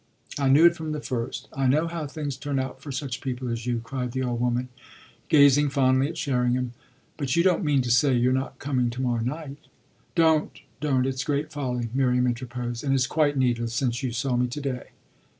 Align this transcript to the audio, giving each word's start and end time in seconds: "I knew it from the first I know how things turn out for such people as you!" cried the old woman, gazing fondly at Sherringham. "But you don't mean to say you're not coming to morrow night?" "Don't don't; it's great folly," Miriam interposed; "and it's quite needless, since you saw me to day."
"I 0.39 0.49
knew 0.49 0.65
it 0.65 0.75
from 0.75 0.93
the 0.93 0.99
first 0.99 1.47
I 1.53 1.67
know 1.67 1.87
how 1.87 2.07
things 2.07 2.35
turn 2.35 2.57
out 2.57 2.81
for 2.81 2.91
such 2.91 3.21
people 3.21 3.49
as 3.49 3.67
you!" 3.67 3.81
cried 3.83 4.13
the 4.13 4.23
old 4.23 4.39
woman, 4.41 4.69
gazing 5.29 5.69
fondly 5.69 6.07
at 6.07 6.17
Sherringham. 6.17 6.73
"But 7.17 7.35
you 7.35 7.43
don't 7.43 7.63
mean 7.63 7.83
to 7.83 7.91
say 7.91 8.15
you're 8.17 8.33
not 8.33 8.57
coming 8.57 8.89
to 8.89 9.01
morrow 9.03 9.21
night?" 9.21 9.57
"Don't 10.15 10.57
don't; 10.79 11.05
it's 11.05 11.23
great 11.23 11.51
folly," 11.51 11.89
Miriam 11.93 12.25
interposed; 12.25 12.83
"and 12.83 12.95
it's 12.95 13.05
quite 13.05 13.37
needless, 13.37 13.75
since 13.75 14.01
you 14.01 14.11
saw 14.11 14.35
me 14.35 14.47
to 14.47 14.59
day." 14.61 14.85